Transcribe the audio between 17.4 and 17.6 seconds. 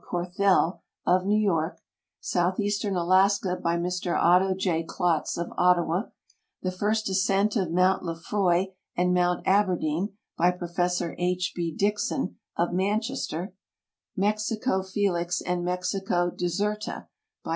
by MrO. II.